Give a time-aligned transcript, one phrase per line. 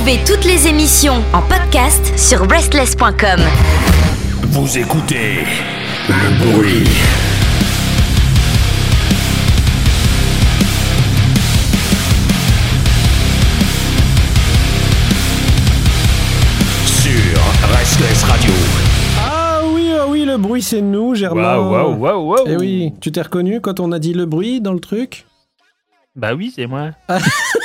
[0.00, 3.38] Retrouvez toutes les émissions en podcast sur restless.com.
[4.44, 5.44] Vous écoutez
[6.08, 6.88] le bruit.
[16.86, 18.52] Sur Restless Radio.
[19.18, 21.58] Ah oui, ah oui, le bruit c'est nous, Germain.
[21.58, 22.46] Waouh, waouh, waouh, waouh.
[22.46, 25.26] Eh oui, tu t'es reconnu quand on a dit le bruit dans le truc?
[26.16, 26.92] Bah oui, c'est moi.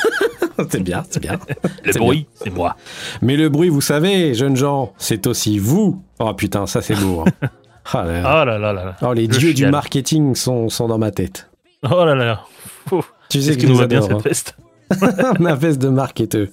[0.70, 1.38] C'est bien, c'est bien.
[1.84, 2.76] Le bruit, c'est moi.
[3.22, 6.02] Mais le bruit, vous savez, jeunes gens, c'est aussi vous.
[6.20, 7.26] Oh putain, ça c'est lourd.
[7.44, 7.48] hein.
[7.94, 8.42] Ah là là.
[8.42, 8.96] Oh là là là là.
[9.04, 11.50] Oh, les dieux du marketing sont, sont dans ma tête.
[11.84, 12.42] Oh là là.
[13.30, 14.56] Tu sais que qui je nous va bien adore, cette veste
[15.22, 15.34] hein.
[15.40, 16.48] Ma veste de marketeur.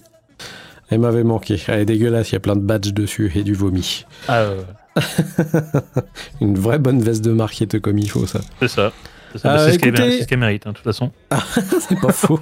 [0.91, 1.57] Elle m'avait manqué.
[1.69, 4.05] Elle est dégueulasse, il y a plein de badges dessus et du vomi.
[4.29, 4.63] Ah, euh,
[6.43, 8.41] Une vraie bonne veste de marketeur comme il faut, ça.
[8.61, 8.93] c'est ça.
[9.33, 9.53] C'est ça.
[9.55, 11.11] Euh, c'est ce qu'elle écoutez- c'est ce qu'elle mérite, hein, de toute façon.
[11.89, 12.41] C'est pas faux.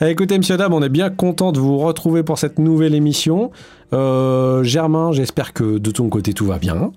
[0.00, 3.50] Eh, Écoutez, monsieur, dame, on est bien content de vous retrouver pour cette nouvelle émission.
[3.92, 6.92] Euh, Germain, j'espère que de ton côté tout va bien.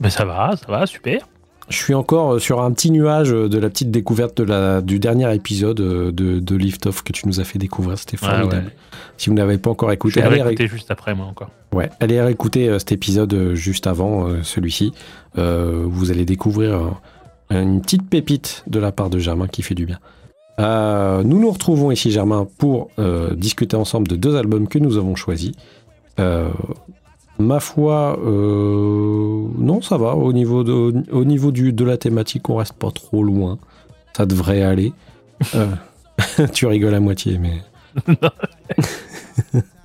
[0.00, 1.28] Mais ça va, ça va, super.
[1.68, 4.80] Je suis encore euh, sur un petit nuage euh, de la petite découverte de la,
[4.82, 7.98] du dernier épisode de, de Lift Off que tu nous as fait découvrir.
[7.98, 8.66] C'était formidable.
[8.66, 8.72] ouais.
[9.16, 11.50] Si vous n'avez pas encore Je écouté, vais allez, réécouter juste après, moi, encore.
[11.72, 14.92] ouais, allez réécouter cet épisode juste avant celui-ci.
[15.38, 17.00] Euh, vous allez découvrir
[17.50, 19.98] une petite pépite de la part de Germain qui fait du bien.
[20.58, 24.96] Euh, nous nous retrouvons ici, Germain, pour euh, discuter ensemble de deux albums que nous
[24.96, 25.52] avons choisis.
[26.18, 26.48] Euh,
[27.38, 30.14] ma foi, non, ça va.
[30.14, 33.58] Au niveau, de, au niveau du, de la thématique, on reste pas trop loin.
[34.16, 34.92] Ça devrait aller.
[36.54, 37.60] Tu rigoles à moitié, mais.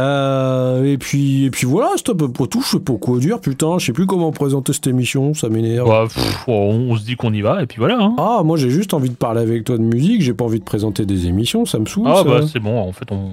[0.00, 2.62] Euh, et puis et puis voilà, c'est à peu près tout.
[2.62, 3.78] Je sais pas quoi dire, putain.
[3.78, 6.08] Je sais plus comment présenter cette émission, ça m'énerve.
[6.08, 7.98] Pff, on, on se dit qu'on y va, et puis voilà.
[8.00, 8.14] Hein.
[8.18, 10.22] Ah, moi j'ai juste envie de parler avec toi de musique.
[10.22, 12.06] J'ai pas envie de présenter des émissions, ça me saoule.
[12.06, 12.24] Ah, ça.
[12.24, 13.32] bah c'est bon, en fait, on.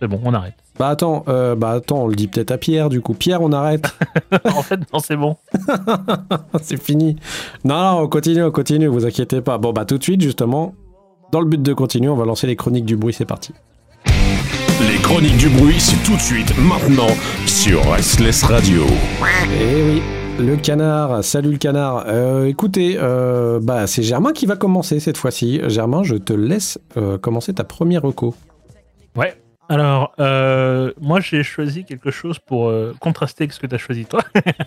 [0.00, 0.54] C'est bon, on arrête.
[0.78, 3.14] Bah attends, euh, bah attends, on le dit peut-être à Pierre du coup.
[3.14, 3.94] Pierre, on arrête.
[4.44, 5.36] en fait, non, c'est bon.
[6.62, 7.16] c'est fini.
[7.64, 9.58] Non, non, on continue, on continue, vous inquiétez pas.
[9.58, 10.74] Bon, bah tout de suite, justement,
[11.30, 13.52] dans le but de continuer, on va lancer les chroniques du bruit, c'est parti.
[14.94, 17.08] Les chroniques du bruit, c'est tout de suite, maintenant,
[17.46, 18.84] sur Restless Radio.
[19.60, 20.02] Eh oui,
[20.38, 22.04] le canard, salut le canard.
[22.06, 25.60] Euh, écoutez, euh, bah c'est Germain qui va commencer cette fois-ci.
[25.66, 28.34] Germain, je te laisse euh, commencer ta première reco.
[29.16, 29.34] Ouais.
[29.68, 33.78] Alors, euh, moi, j'ai choisi quelque chose pour euh, contraster avec ce que tu as
[33.78, 34.20] choisi, toi.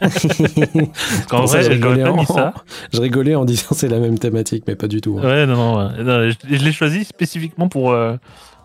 [1.30, 2.54] Parce vrai, je rigolais pas en- ça.
[2.92, 5.20] Je rigolais en disant c'est la même thématique, mais pas du tout.
[5.22, 5.26] hein.
[5.26, 6.04] Ouais, non, non, ouais.
[6.04, 8.16] Non, je, je l'ai choisi spécifiquement pour, euh,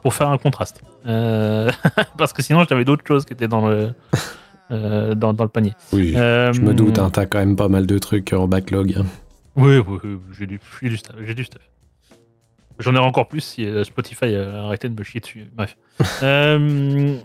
[0.03, 0.83] pour faire un contraste.
[1.07, 1.71] Euh,
[2.19, 3.93] parce que sinon, j'avais d'autres choses qui étaient dans le,
[4.71, 5.73] euh, dans, dans le panier.
[5.93, 8.95] Oui, Euh, je me doute, hein, t'as quand même pas mal de trucs en backlog.
[8.99, 9.07] hein.
[9.57, 11.17] Oui, oui, oui, j'ai du, du stuff.
[11.25, 11.63] J'ai du stuff.
[12.79, 15.47] J'en ai encore plus si euh, Spotify a arrêté de me chier dessus.
[15.55, 15.77] Bref.
[16.23, 17.17] Euh,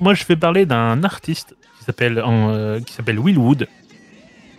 [0.00, 3.68] moi, je vais parler d'un artiste qui s'appelle en, euh, qui s'appelle Will Wood,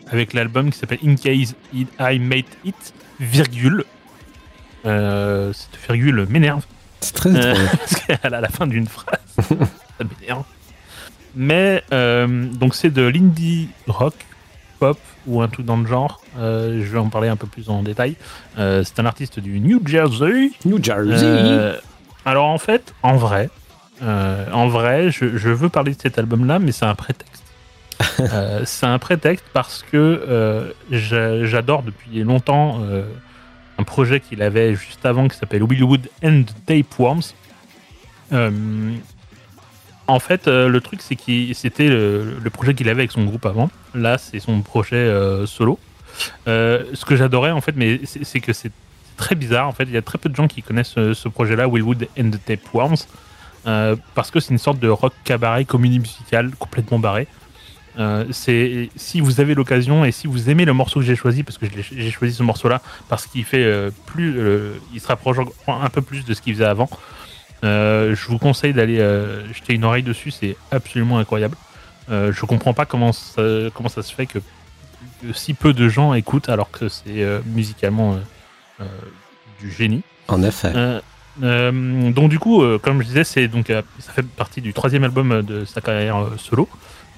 [0.07, 3.83] avec l'album qui s'appelle In Case I Made It, virgule.
[4.85, 6.65] Euh, cette virgule m'énerve.
[7.05, 8.19] C'est très Euh, étrange.
[8.23, 9.19] a la fin d'une phrase.
[9.37, 10.43] ça m'énerve.
[11.35, 14.13] Mais euh, donc c'est de l'indie rock,
[14.79, 16.21] pop ou un truc dans le genre.
[16.37, 18.15] Euh, je vais en parler un peu plus en détail.
[18.57, 20.51] Euh, c'est un artiste du New Jersey.
[20.65, 21.73] New Jersey.
[22.25, 23.49] Alors en fait, en vrai,
[24.01, 27.43] en vrai, je, je veux parler de cet album-là, mais c'est un prétexte.
[28.65, 32.79] C'est un prétexte parce que j'a- j'adore depuis longtemps
[33.85, 37.33] projet qu'il avait juste avant qui s'appelle Willwood and Tapeworms.
[38.33, 38.51] Euh,
[40.07, 43.45] en fait, euh, le truc, c'est que c'était le, projet qu'il avait avec son groupe
[43.45, 43.69] avant.
[43.93, 45.79] Là, c'est son projet euh, solo.
[46.47, 48.71] Euh, ce que j'adorais, en fait, mais c'est que c'est
[49.17, 49.67] très bizarre.
[49.67, 52.31] En fait, il y a très peu de gens qui connaissent ce projet-là, Willwood and
[52.31, 53.05] the Tapeworms,
[54.13, 57.27] parce que c'est une sorte de rock cabaret, comédie musicale complètement barré.
[57.97, 61.43] Euh, c'est si vous avez l'occasion et si vous aimez le morceau que j'ai choisi,
[61.43, 65.37] parce que j'ai choisi ce morceau-là parce qu'il fait euh, plus, euh, il se rapproche
[65.67, 66.89] un peu plus de ce qu'il faisait avant.
[67.63, 68.97] Je vous conseille d'aller
[69.53, 71.57] jeter une oreille dessus, c'est absolument incroyable.
[72.09, 73.41] Je comprends pas comment ça,
[73.73, 74.37] comment ça se fait que,
[75.21, 78.19] que si peu de gens écoutent alors que c'est musicalement
[79.59, 80.03] du génie.
[80.27, 80.73] En effet.
[81.41, 83.69] Donc du coup, comme je disais, c'est donc
[83.99, 86.69] ça fait partie du troisième album de sa carrière solo,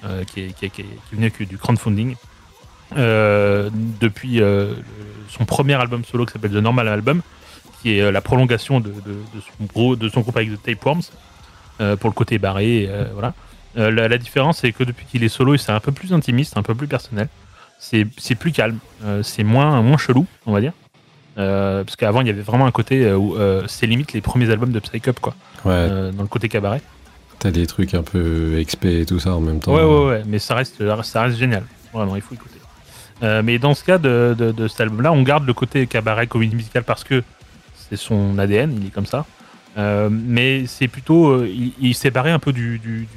[0.04, 0.46] euh, qui,
[1.12, 2.14] venu avec du crowdfunding.
[2.96, 3.68] Euh,
[4.00, 4.72] depuis euh,
[5.28, 7.20] son premier album solo qui s'appelle The Normal Album,
[7.82, 8.94] qui est la prolongation de, de-
[9.34, 11.02] de son, gros, de son groupe avec The Tapeworms,
[12.00, 12.88] pour le côté barré.
[13.12, 13.34] voilà.
[13.76, 16.62] La, la différence, c'est que depuis qu'il est solo, c'est un peu plus intimiste, un
[16.62, 17.28] peu plus personnel.
[17.78, 18.04] C'est
[18.36, 18.78] plus calme,
[19.22, 20.72] c'est moins, moins chelou, on va dire.
[21.36, 24.50] Euh, parce qu'avant, il y avait vraiment un côté où euh, c'est limite les premiers
[24.50, 26.82] albums de Psych Up, quoi, Ouais, euh, dans le côté cabaret.
[27.38, 29.74] T'as des trucs un peu XP et tout ça en même temps.
[29.74, 31.64] Ouais, ouais, ouais, mais ça reste, ça reste génial.
[31.92, 32.58] Vraiment, il faut écouter.
[33.22, 36.54] Euh, mais dans ce cas de, de, cet album-là, on garde le côté cabaret, comédie
[36.54, 37.22] musicale parce que
[37.74, 39.26] c'est son ADN, il est comme ça.
[39.76, 43.08] Euh, mais c'est plutôt, euh, il, il s'est barré un peu du, du,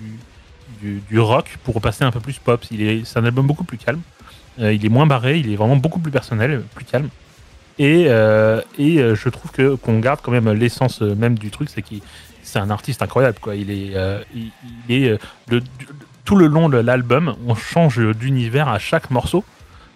[0.82, 2.64] du, rock pour passer un peu plus pop.
[2.70, 4.02] C'est un album beaucoup plus calme.
[4.60, 7.10] Il est moins barré, il est vraiment beaucoup plus personnel, plus calme.
[7.80, 12.02] Et, et je trouve que qu'on garde quand même l'essence même du truc, c'est qu'il
[12.52, 13.56] c'est un artiste incroyable quoi.
[13.56, 14.20] Il est, euh,
[14.90, 15.18] euh,
[16.26, 19.46] tout le long de l'album, on change d'univers à chaque morceau.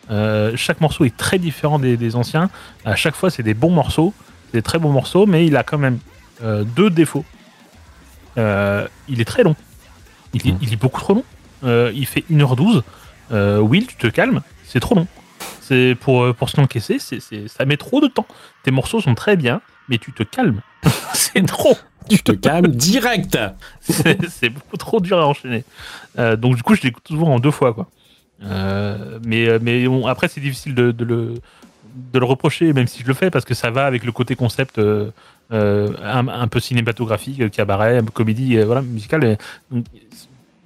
[0.10, 2.50] Euh, chaque morceau est très différent des, anciens.
[2.86, 4.14] À chaque fois, c'est des bons morceaux,
[4.54, 6.00] des très bons morceaux, mais il a quand même
[6.42, 7.26] deux défauts.
[8.38, 9.56] Il est très long.
[10.34, 11.92] Il est, beaucoup trop long.
[11.94, 12.84] Il fait 1h12.
[13.32, 15.08] Euh, Will, tu te calmes, c'est trop long.
[15.62, 18.28] C'est pour, pour se l'encaisser, ça met trop de temps.
[18.64, 20.62] Tes morceaux sont très bien, mais tu te calmes.
[21.14, 21.76] c'est trop.
[22.10, 23.38] Tu te calmes direct
[23.82, 25.64] c'est beaucoup trop dur à enchaîner.
[26.18, 27.88] Euh, donc du coup, je l'écoute toujours en deux fois, quoi.
[28.44, 31.36] Euh, mais euh, mais bon, après, c'est difficile de, de le
[32.12, 34.36] de le reprocher, même si je le fais, parce que ça va avec le côté
[34.36, 35.12] concept euh,
[35.50, 39.38] un, un peu cinématographique, cabaret, comédie, voilà, musicale.
[39.72, 39.86] donc,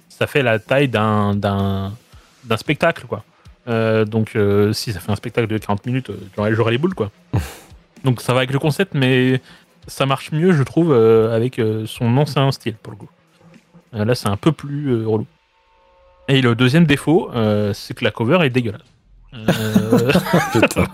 [0.08, 1.92] ça fait la taille d'un
[2.56, 3.24] spectacle, quoi.
[3.68, 6.94] Euh, donc euh, si ça fait un spectacle de 40 minutes, euh, j'aurais les boules,
[6.94, 7.10] quoi.
[8.04, 9.40] donc ça va avec le concept, mais
[9.86, 13.10] ça marche mieux, je trouve, euh, avec euh, son ancien style, pour le coup.
[13.94, 15.26] Euh, là, c'est un peu plus relou.
[16.28, 17.30] Et le deuxième défaut,
[17.72, 18.82] c'est que la cover est dégueulasse.
[20.52, 20.86] Putain,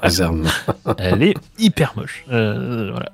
[0.98, 2.24] elle est hyper moche.
[2.26, 3.10] Voilà.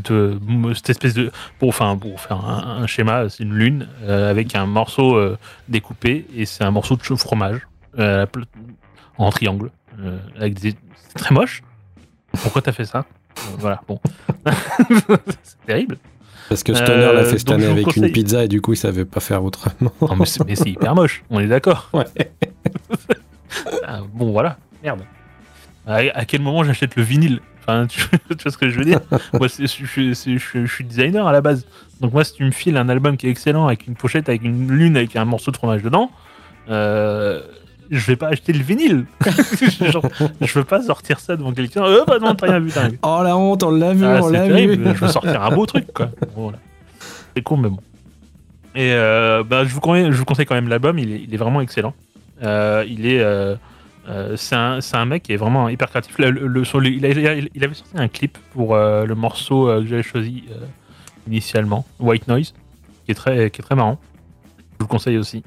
[0.00, 0.40] De,
[0.74, 4.56] cette espèce de, pour, enfin, pour faire un, un schéma, c'est une lune euh, avec
[4.56, 5.38] un morceau euh,
[5.68, 7.60] découpé et c'est un morceau de fromage
[7.98, 8.26] euh,
[9.18, 9.70] en triangle.
[10.36, 11.62] avec des, c'est très moche.
[12.42, 13.04] Pourquoi t'as fait ça?
[13.58, 14.00] Voilà, bon.
[15.42, 15.96] c'est terrible.
[16.48, 18.74] Parce que Stoner l'a Euh, fait cette donc année avec une pizza et du coup
[18.74, 19.92] il savait pas faire autrement.
[20.00, 21.90] Non, mais c'est mais c'est hyper moche, on est d'accord.
[21.94, 22.04] Ouais.
[23.86, 25.02] Ah, bon, voilà, merde.
[25.86, 27.40] À, à quel moment j'achète le vinyle?
[27.60, 29.00] Enfin, tu, tu vois ce que je veux dire?
[29.32, 31.66] Moi, c'est- je, je- je- je- je suis designer à la base.
[32.00, 34.42] Donc, moi, si tu me files un album qui est excellent, avec une pochette, avec
[34.42, 36.10] une lune, avec un morceau de fromage dedans,
[36.68, 37.42] euh,
[37.94, 39.06] je vais pas acheter le vinyle.
[39.80, 40.06] Genre,
[40.40, 41.84] je veux pas sortir ça devant quelqu'un.
[41.84, 42.98] Euh, bah non, t'as rien vu, t'as rien vu.
[43.02, 44.72] Oh la honte, on l'a vu, Ah, on l'a vu.
[44.84, 46.10] Je veux sortir un beau truc, quoi.
[46.36, 46.58] Voilà.
[47.36, 47.78] C'est con, mais bon.
[48.74, 51.32] Et euh, bah, je, vous conseille, je vous conseille quand même l'album, il est, il
[51.32, 51.94] est vraiment excellent.
[52.42, 53.20] Euh, il est.
[53.20, 53.54] euh,
[54.08, 56.18] euh, c'est un, mec qui est vraiment hyper créatif.
[56.18, 57.08] Le- le- le- sur le- il, a-
[57.54, 60.44] il avait sorti un clip pour le morceau que j'avais choisi
[61.26, 62.52] initialement, White Noise,
[63.06, 63.98] qui est très, qui est très marrant.
[64.72, 65.42] Je vous le conseille aussi.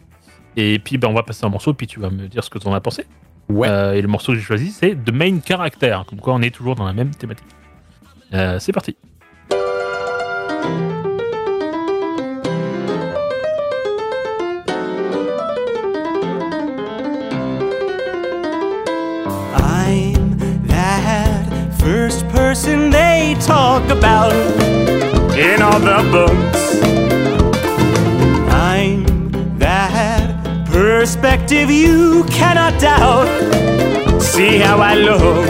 [0.59, 2.57] Et puis, ben, on va passer un morceau, puis tu vas me dire ce que
[2.57, 3.05] tu en as pensé.
[3.47, 3.69] Ouais.
[3.69, 5.99] Euh, et le morceau que j'ai choisi, c'est The Main Character.
[6.07, 7.45] Comme quoi, on est toujours dans la même thématique.
[8.33, 8.97] Euh, c'est parti.
[19.53, 20.37] I'm
[20.67, 21.45] that
[21.79, 24.33] first person they talk about
[25.37, 26.86] in all the books.
[30.99, 33.29] Perspective you cannot doubt.
[34.19, 35.47] See how I look.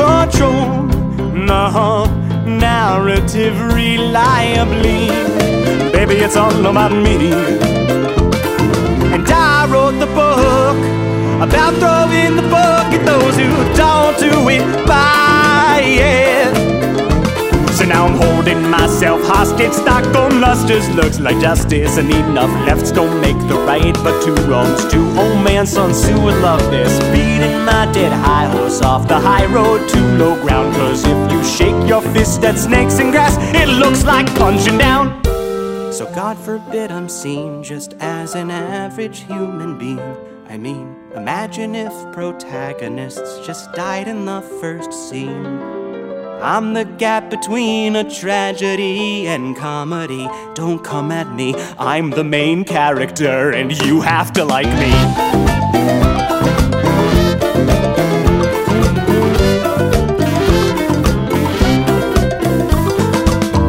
[0.00, 0.86] Control
[1.50, 2.06] the
[2.46, 5.08] narrative reliably.
[5.90, 7.32] Baby, it's all about me.
[9.14, 10.78] And I wrote the book
[11.46, 16.19] about throwing the book at those who don't do it by it.
[19.00, 19.72] Myself hostage.
[19.72, 24.84] Stockholm lusters looks like justice, and enough lefts don't make the right, but two wrongs,
[24.92, 26.98] two old man Sun Tzu would love this.
[27.04, 30.74] Beating my dead high horse off the high road to low ground.
[30.74, 35.24] Cause if you shake your fist at snakes and grass, it looks like punching down.
[35.94, 40.14] So God forbid I'm seen just as an average human being.
[40.46, 45.79] I mean, imagine if protagonists just died in the first scene.
[46.42, 50.26] I'm the gap between a tragedy and comedy.
[50.54, 54.92] Don't come at me, I'm the main character, and you have to like me.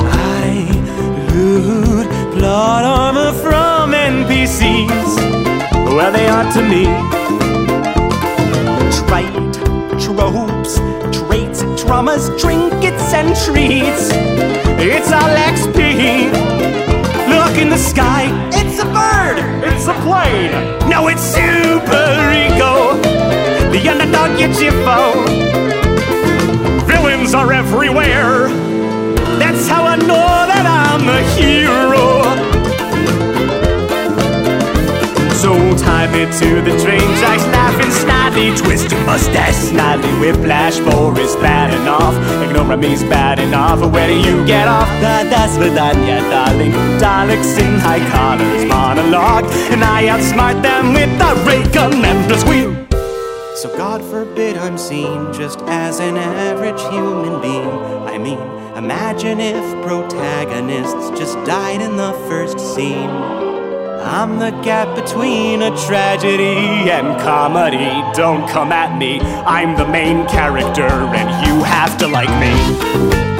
[0.07, 5.17] I loot plot armor from NPCs.
[5.93, 7.20] Well, they are to me.
[11.91, 14.11] Traumas, trinkets, and treats.
[14.79, 16.31] It's all XP.
[17.27, 20.53] Look in the sky, it's a bird, it's a plane.
[20.89, 22.95] No, it's super ego.
[23.73, 25.25] The underdog gets your foe.
[26.87, 28.47] Villains are everywhere.
[29.37, 32.23] That's how I know that I'm a hero.
[35.41, 35.51] So
[35.83, 37.91] tie me to the train tracks, laughing
[38.31, 42.15] snidely, twisting mustache, snidely, whiplash, four is bad enough.
[42.43, 43.79] Ignore me's bad enough.
[43.91, 44.87] Where do you get off?
[45.01, 46.71] Da das Vidanya, darling.
[46.99, 51.09] Daleks in high collars, monologue, and I outsmart them with
[51.45, 52.75] ray gun and the squeal.
[53.55, 57.69] So God forbid I'm seen just as an average human being.
[58.07, 58.39] I mean,
[58.75, 63.50] imagine if protagonists just died in the first scene.
[64.03, 68.03] I'm the gap between a tragedy and comedy.
[68.15, 69.19] Don't come at me.
[69.19, 73.30] I'm the main character, and you have to like me.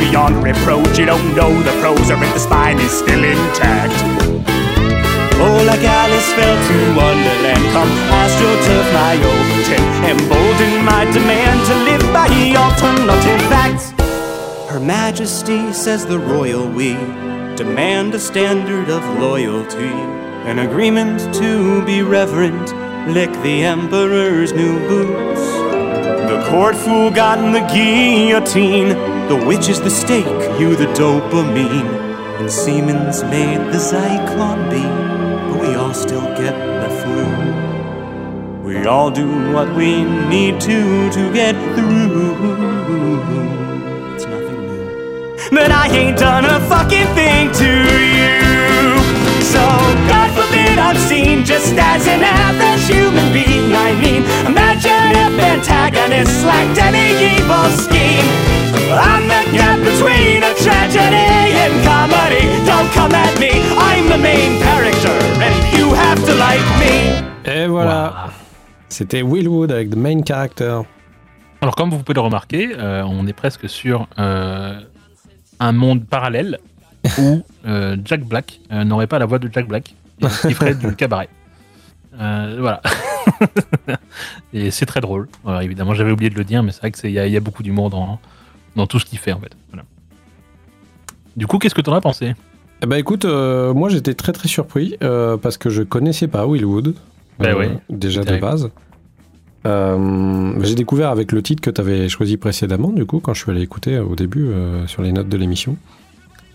[0.00, 0.98] Beyond reproach.
[0.98, 3.92] You don't know the pros or if the spine is still intact.
[5.42, 7.88] Oh, like Alice fell to Wonderland, come
[8.20, 13.92] astroturf my Overton, embolden my demand to live by alternative facts.
[14.70, 16.92] Her Majesty says the royal we
[17.56, 19.92] demand a standard of loyalty,
[20.50, 22.68] an agreement to be reverent,
[23.08, 25.40] lick the emperor's new boots.
[26.30, 29.19] The court fool got in the guillotine.
[29.30, 30.26] The witch is the stake,
[30.58, 31.88] you the dopamine.
[32.40, 34.82] And Siemens made the Zyklon B,
[35.46, 38.64] but we all still get the flu.
[38.64, 42.32] We all do what we need to to get through.
[44.16, 45.50] It's nothing new.
[45.52, 47.70] But I ain't done a fucking thing to
[48.18, 48.34] you.
[49.46, 49.62] So
[50.10, 53.70] God forbid I'm seen just as an average human being.
[53.72, 58.59] I mean, imagine if antagonists lacked any evil scheme.
[58.92, 62.42] I'm the gap between a tragedy and comedy.
[62.66, 67.22] Don't come at me, I'm the main character, and you have to like me.
[67.44, 68.30] Et voilà.
[68.88, 70.80] C'était Will Wood avec The Main Character.
[71.60, 74.80] Alors, comme vous pouvez le remarquer, euh, on est presque sur euh,
[75.60, 76.58] un monde parallèle
[77.18, 80.74] où euh, Jack Black euh, n'aurait pas la voix de Jack Black et qui ferait
[80.74, 81.28] du cabaret.
[82.18, 82.82] Euh, voilà.
[84.52, 85.28] et c'est très drôle.
[85.44, 87.62] Voilà, évidemment, j'avais oublié de le dire, mais c'est vrai qu'il y, y a beaucoup
[87.62, 88.18] d'humour dans,
[88.76, 89.52] dans tout ce qu'il fait en fait.
[89.70, 89.84] Voilà.
[91.36, 92.34] Du coup, qu'est-ce que t'en as pensé?
[92.82, 96.46] Eh ben écoute, euh, moi j'étais très très surpris euh, parce que je connaissais pas
[96.46, 96.94] Will Wood.
[97.38, 98.46] Bah ouais, déjà c'est de terrible.
[98.46, 98.70] base.
[99.66, 103.42] Euh, j'ai découvert avec le titre que tu avais choisi précédemment, du coup, quand je
[103.42, 105.76] suis allé écouter euh, au début euh, sur les notes de l'émission.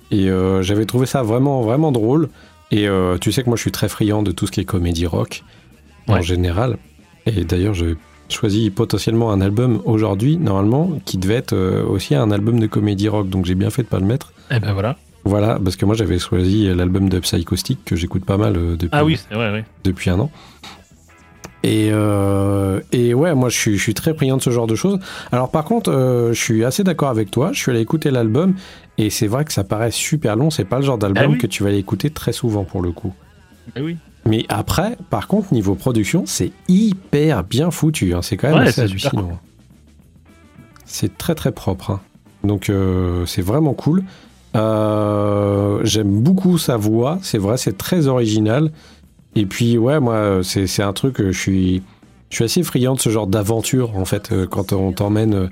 [0.09, 2.29] Et euh, j'avais trouvé ça vraiment, vraiment drôle.
[2.71, 4.65] Et euh, tu sais que moi je suis très friand de tout ce qui est
[4.65, 5.43] comédie rock
[6.07, 6.77] en général.
[7.27, 7.95] Et d'ailleurs, j'ai
[8.29, 13.07] choisi potentiellement un album aujourd'hui, normalement, qui devait être euh, aussi un album de comédie
[13.07, 13.29] rock.
[13.29, 14.33] Donc j'ai bien fait de pas le mettre.
[14.51, 14.97] Eh ben voilà.
[15.27, 18.89] Voilà, parce que moi j'avais choisi l'album de Psychostick que j'écoute pas mal euh, depuis,
[18.91, 19.59] Ah oui, c'est vrai, oui.
[19.83, 20.29] depuis un an.
[21.63, 24.75] Et, euh, et ouais, moi je suis, je suis très priant de ce genre de
[24.75, 24.99] choses.
[25.31, 27.49] Alors par contre, euh, je suis assez d'accord avec toi.
[27.53, 28.53] Je suis allé écouter l'album
[28.99, 30.51] et c'est vrai que ça paraît super long.
[30.51, 31.37] C'est pas le genre d'album Ah oui.
[31.39, 33.13] que tu vas aller écouter très souvent pour le coup.
[33.75, 33.97] Eh oui.
[34.27, 38.13] Mais après, par contre, niveau production, c'est hyper bien foutu.
[38.15, 38.21] hein.
[38.21, 39.39] C'est quand même Ouais, assez hallucinant.
[40.85, 41.91] C'est très très propre.
[41.91, 42.01] hein.
[42.43, 44.03] Donc euh, c'est vraiment cool.
[44.55, 47.19] Euh, J'aime beaucoup sa voix.
[47.21, 48.71] C'est vrai, c'est très original.
[49.35, 51.19] Et puis ouais, moi, c'est un truc.
[51.21, 51.83] euh, Je suis,
[52.29, 54.33] je suis assez friand de ce genre d'aventure en fait.
[54.49, 55.49] Quand on t'emmène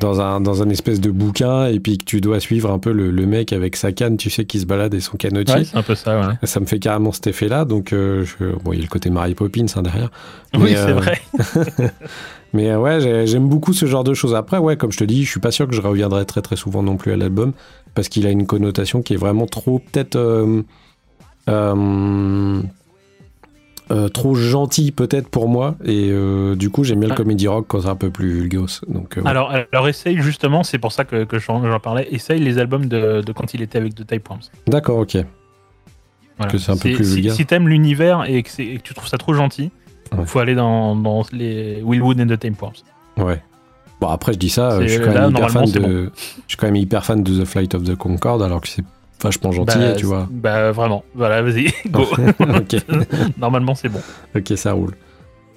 [0.00, 2.90] dans un dans un espèce de bouquin et puis que tu dois suivre un peu
[2.92, 5.54] le, le mec avec sa canne, tu sais, qui se balade et son canotier.
[5.54, 6.34] Ouais, c'est un peu ça, ouais.
[6.44, 9.10] Ça me fait carrément cet effet-là, donc euh, je- bon, il y a le côté
[9.10, 10.10] Mary Poppins hein, derrière.
[10.58, 11.20] Oui, c'est euh, vrai.
[12.52, 14.34] Mais ouais, j'ai- j'aime beaucoup ce genre de choses.
[14.34, 16.56] Après, ouais, comme je te dis, je suis pas sûr que je reviendrai très très
[16.56, 17.52] souvent non plus à l'album
[17.94, 20.62] parce qu'il a une connotation qui est vraiment trop peut-être euh,
[23.90, 25.74] euh, trop gentil peut-être pour moi.
[25.84, 27.16] Et euh, du coup, j'aime bien le Ah.
[27.16, 28.66] comédie rock quand c'est un peu plus vulgos.
[28.88, 29.28] Donc euh, ouais.
[29.28, 33.20] Alors, alors essaye justement, c'est pour ça que, que j'en parlais, essaye les albums de,
[33.20, 34.42] de quand il était avec The Tapeworms.
[34.66, 35.16] d'accord, ok.
[36.38, 36.52] Voilà.
[36.52, 37.34] Que c'est un peu plus si, vulgaire.
[37.34, 39.70] Si t'aimes l'univers et, que c'est- et que tu trouves ça trop gentil,
[40.16, 40.24] Ouais.
[40.26, 42.72] faut aller dans, dans les Willwood and The Tapeworms.
[43.18, 43.42] Ouais.
[44.00, 46.66] Bon après, je dis ça, je suis quand même hyper fan de, je suis quand
[46.66, 48.82] même hyper fan de The Flight of the Concorde, alors que c'est
[49.22, 50.26] vachement gentil, Bah, tu vois.
[50.30, 52.04] Bah vraiment, voilà, vas-y, go.
[53.38, 54.00] Normalement, c'est bon.
[54.36, 54.94] Ok, ça roule.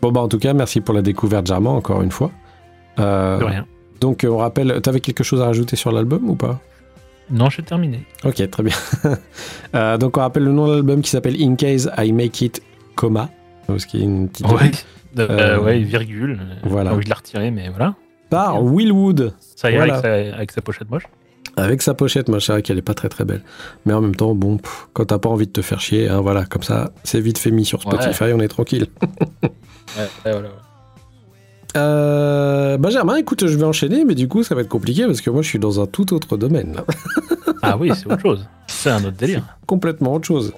[0.02, 2.32] Bon, bah, en tout cas, merci pour la découverte, Jarman, encore une fois.
[3.00, 3.66] Euh, De rien.
[4.02, 6.60] donc, on rappelle, t'avais quelque chose à rajouter sur l'album ou pas?
[7.32, 8.04] Non, j'ai terminé.
[8.26, 8.76] Ok, très bien.
[9.76, 12.62] Euh, donc on rappelle le nom de l'album qui s'appelle In Case I Make It
[12.96, 13.30] Coma.
[13.76, 14.46] Ce qui est une petite.
[14.48, 14.70] Ouais,
[15.18, 15.28] Euh,
[15.58, 16.40] Euh, ouais virgule.
[16.64, 16.92] voilà.
[16.92, 17.96] J'ai envie de la retirer, mais voilà.
[18.30, 19.34] Par Will Wood.
[19.56, 19.96] Ça y est, Voilà.
[19.98, 21.08] avec, sa, avec sa pochette moche.
[21.56, 23.42] Avec sa pochette, moi, c'est vrai qu'elle est pas très très belle.
[23.86, 26.20] Mais en même temps, bon, pff, quand t'as pas envie de te faire chier, hein,
[26.22, 28.88] voilà, comme ça, c'est vite fait mis sur Spotify, on est tranquille.
[29.96, 30.50] Ouais, ouais, voilà.
[31.76, 35.30] Euh, Benjamin, écoute, je vais enchaîner, mais du coup, ça va être compliqué parce que
[35.30, 36.78] moi, je suis dans un tout autre domaine.
[37.62, 38.48] Ah oui, c'est autre chose.
[38.68, 39.44] C'est un autre délire.
[39.68, 40.54] complètement autre chose.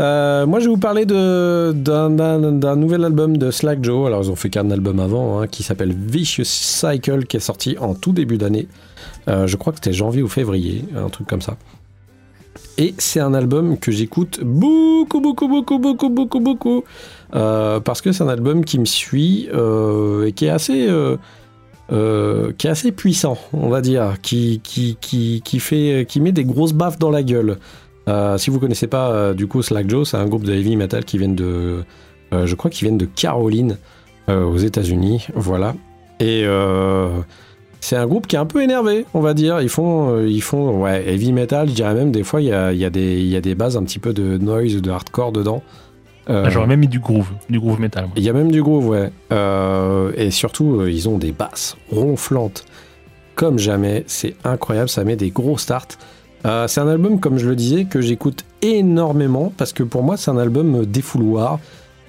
[0.00, 4.06] Euh, moi, je vais vous parler d'un nouvel album de Slack Joe.
[4.06, 7.76] Alors, ils ont fait qu'un album avant, hein, qui s'appelle Vicious Cycle, qui est sorti
[7.78, 8.68] en tout début d'année.
[9.28, 11.56] Euh, je crois que c'était janvier ou février, un truc comme ça.
[12.78, 16.84] Et c'est un album que j'écoute beaucoup, beaucoup, beaucoup, beaucoup, beaucoup, beaucoup.
[17.34, 20.88] Euh, parce que c'est un album qui me suit euh, et qui est assez.
[20.88, 21.16] euh,
[21.92, 26.30] euh, qui est assez puissant, on va dire, qui, qui, qui, qui, fait, qui met
[26.30, 27.58] des grosses baffes dans la gueule.
[28.08, 30.76] Euh, si vous connaissez pas, euh, du coup, Slack Joe, c'est un groupe de heavy
[30.76, 31.82] metal qui viennent de,
[32.32, 33.76] euh, je crois qu'ils viennent de Caroline,
[34.28, 35.74] euh, aux États-Unis, voilà.
[36.20, 37.08] Et euh,
[37.80, 39.60] c'est un groupe qui est un peu énervé, on va dire.
[39.60, 41.68] Ils font, euh, ils font, ouais, heavy metal.
[41.68, 43.40] Je dirais même des fois, il y a, il y a des, il y a
[43.40, 45.62] des bases un petit peu de noise ou de hardcore dedans.
[46.28, 48.08] Euh, Ah, J'aurais même mis du groove, du groove metal.
[48.16, 49.10] il y a même du groove, ouais.
[49.32, 52.64] Euh, et surtout, ils ont des basses ronflantes
[53.34, 54.04] comme jamais.
[54.06, 55.86] C'est incroyable, ça met des gros starts.
[56.46, 60.16] Euh, c'est un album, comme je le disais, que j'écoute énormément parce que pour moi,
[60.18, 61.58] c'est un album défouloir.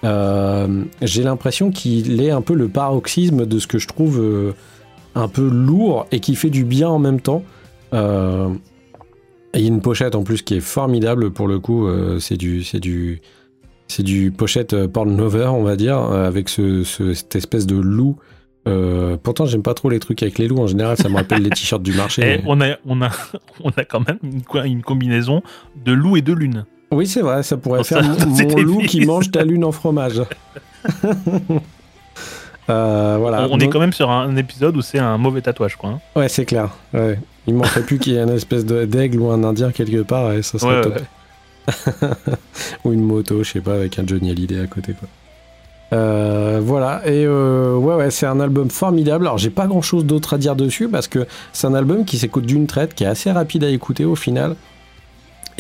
[0.04, 4.54] J'ai l'impression qu'il est un peu le paroxysme de ce que je trouve
[5.16, 7.44] un peu lourd et qui fait du bien en même temps.
[7.94, 8.50] Euh,
[9.54, 11.88] et il y a une pochette en plus qui est formidable pour le coup.
[11.88, 13.22] euh, c'est du, c'est du,
[13.90, 17.66] c'est du pochette euh, porn lover, on va dire, euh, avec ce, ce- cette espèce
[17.68, 18.18] de loup.
[19.24, 20.60] Pourtant, j'aime pas trop les trucs avec les loups.
[20.60, 22.22] En général, ça me rappelle les t-shirts du marché.
[22.36, 23.10] Et on a, on, a,
[23.64, 25.42] on a quand même une, co- une combinaison
[25.84, 26.66] de loup et de lune.
[26.92, 29.72] Oui, c'est vrai, ça pourrait faire ça, mon, mon loup qui mange ta lune en
[29.72, 30.22] fromage.
[32.70, 33.48] Euh, voilà.
[33.50, 35.90] on on est quand même sur un épisode où c'est un mauvais tatouage, quoi.
[35.92, 36.00] hein.
[36.16, 36.70] Ouais, c'est clair.
[36.94, 37.20] Ouais.
[37.48, 40.32] Il manquerait plus qu'il y ait une espèce de- d'aigle ou un indien quelque part
[40.34, 40.96] et ça serait Ouais, top.
[40.96, 41.02] ouais.
[42.86, 45.08] ou une moto, je sais pas, avec un Johnny Hallyday à côté, quoi.
[45.94, 49.26] Euh, voilà, et euh, ouais, ouais, c'est un album formidable.
[49.26, 52.18] Alors, j'ai pas grand chose d'autre à dire dessus parce que c'est un album qui
[52.18, 54.56] s'écoute d'une traite, qui est assez rapide à écouter au final.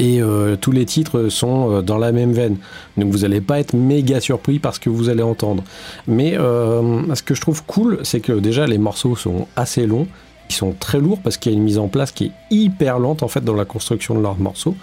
[0.01, 2.57] Et euh, tous les titres sont euh, dans la même veine.
[2.97, 5.63] Donc, vous allez pas être méga surpris par ce que vous allez entendre.
[6.07, 10.07] Mais euh, ce que je trouve cool, c'est que déjà les morceaux sont assez longs.
[10.49, 12.97] Ils sont très lourds parce qu'il y a une mise en place qui est hyper
[12.97, 14.75] lente en fait dans la construction de leurs morceaux.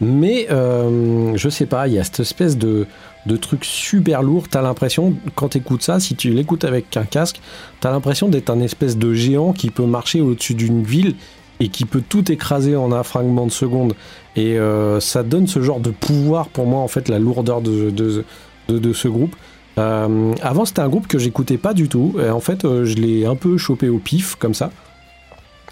[0.00, 2.86] Mais je sais pas, il y a cette espèce de,
[3.26, 4.46] de truc super lourd.
[4.48, 7.40] T'as l'impression, quand t'écoutes ça, si tu l'écoutes avec un casque,
[7.80, 11.16] t'as l'impression d'être un espèce de géant qui peut marcher au-dessus d'une ville
[11.60, 13.94] et qui peut tout écraser en un fragment de seconde.
[14.38, 17.90] Et euh, ça donne ce genre de pouvoir pour moi, en fait, la lourdeur de,
[17.90, 18.24] de,
[18.68, 19.34] de, de ce groupe.
[19.78, 22.14] Euh, avant, c'était un groupe que j'écoutais pas du tout.
[22.24, 24.70] Et en fait, euh, je l'ai un peu chopé au pif, comme ça.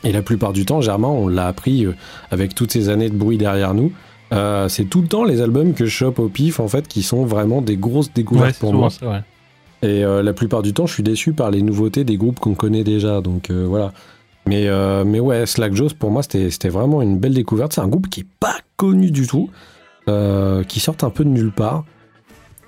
[0.02, 1.86] Et la plupart du temps, Germain, on l'a appris
[2.32, 3.92] avec toutes ces années de bruit derrière nous.
[4.68, 7.24] C'est tout le temps les albums que je chope au pif, en fait, qui sont
[7.24, 8.90] vraiment des grosses découvertes pour moi.
[8.90, 9.20] ça, ouais.
[9.88, 12.84] Et la plupart du temps, je suis déçu par les nouveautés des groupes qu'on connaît
[12.84, 13.20] déjà.
[13.20, 13.92] Donc voilà.
[14.46, 17.72] Mais, euh, mais ouais, Slack Joe's, pour moi, c'était vraiment une belle découverte.
[17.72, 19.50] C'est un groupe qui est pas connu du tout,
[20.08, 21.84] euh, qui sort un peu de nulle part.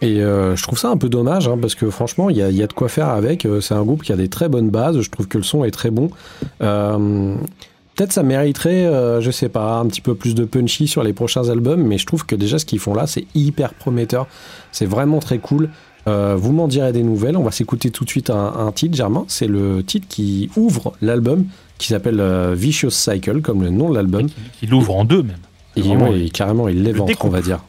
[0.00, 2.50] Et euh, je trouve ça un peu dommage, hein, parce que franchement, il y a,
[2.50, 3.46] y a de quoi faire avec.
[3.60, 5.00] C'est un groupe qui a des très bonnes bases.
[5.00, 6.10] Je trouve que le son est très bon.
[6.58, 11.48] Peut-être ça mériterait, je sais pas, un petit peu plus de punchy sur les prochains
[11.48, 14.28] albums, mais je trouve que déjà ce qu'ils font là, c'est hyper prometteur.
[14.70, 15.68] C'est vraiment très cool.
[16.06, 17.36] Vous m'en direz des nouvelles.
[17.36, 19.24] On va s'écouter tout de suite un titre, Germain.
[19.26, 21.44] C'est le titre qui ouvre l'album,
[21.78, 24.26] qui s'appelle euh, Vicious Cycle, comme le nom de l'album.
[24.26, 25.38] Qui, qui l'ouvre en deux, même.
[25.76, 27.60] Et Vraiment, ouais, carrément, il l'éventre, on va dire.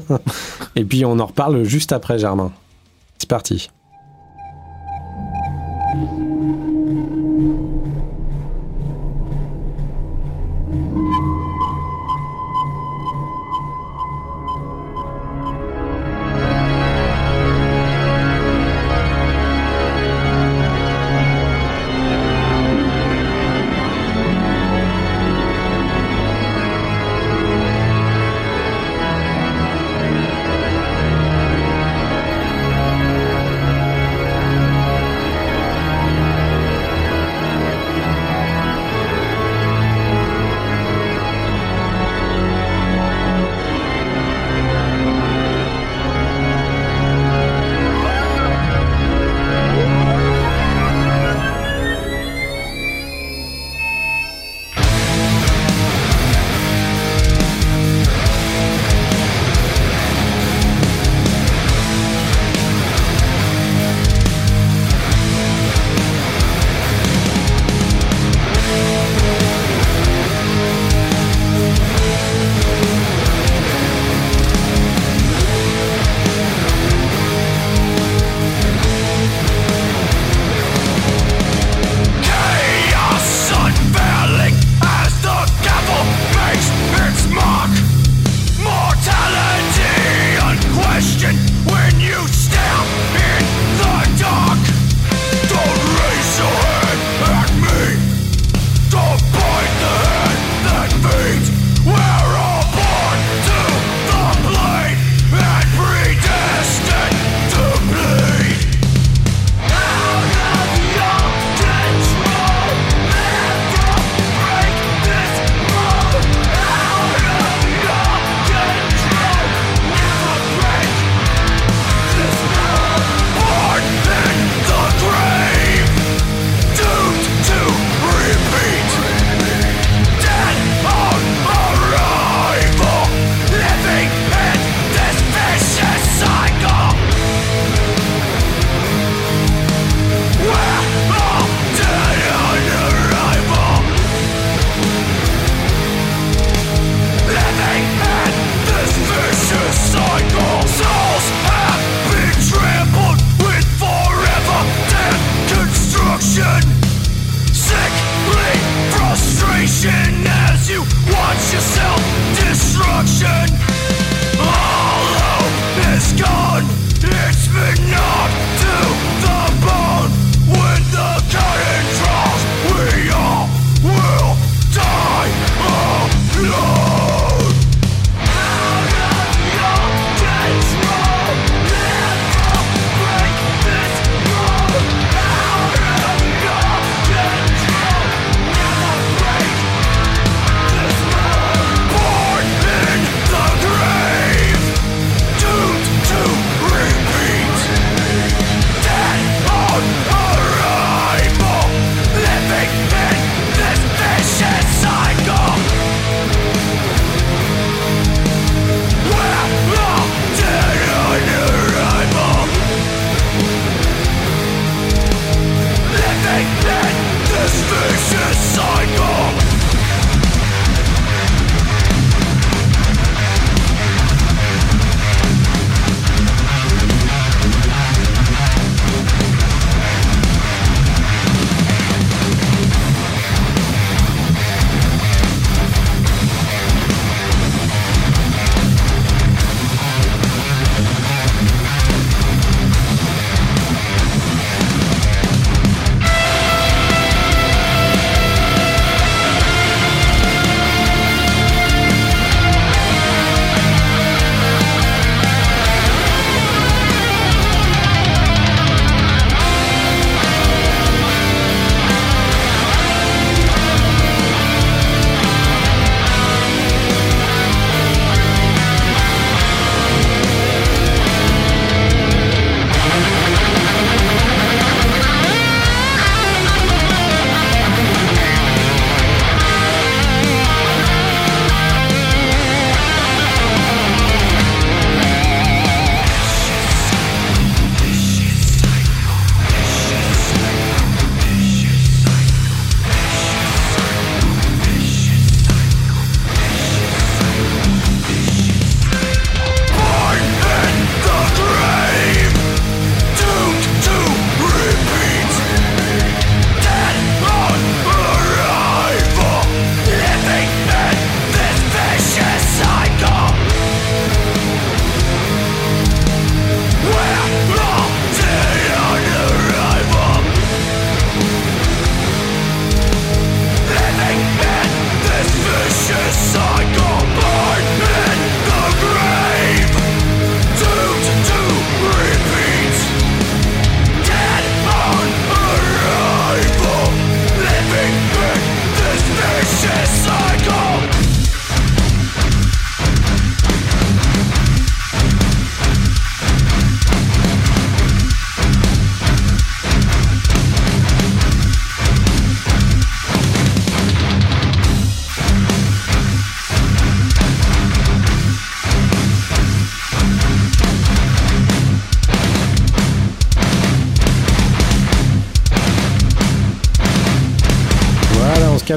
[0.76, 2.52] Et puis on en reparle juste après, Germain.
[3.18, 3.70] C'est parti.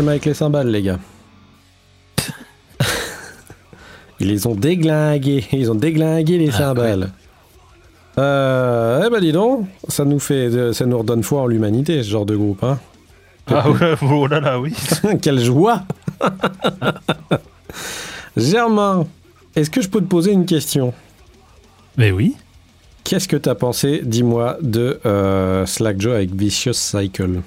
[0.03, 0.99] Calme avec les cymbales, les gars.
[4.19, 5.45] Ils les ont déglingués.
[5.53, 7.11] Ils ont déglingué les Ah, cymbales.
[8.17, 12.09] Euh, eh ben dis donc, ça nous fait, ça nous redonne foi en l'humanité, ce
[12.09, 12.79] genre de groupe, hein.
[13.47, 14.73] Ah ouais, oh là là, oui.
[15.21, 15.83] Quelle joie
[18.37, 19.07] Germain,
[19.55, 20.93] est-ce que je peux te poser une question?
[21.97, 22.35] Mais oui.
[23.03, 27.41] Qu'est-ce que t'as pensé, dis-moi, de euh, Slackjaw avec Vicious Cycle?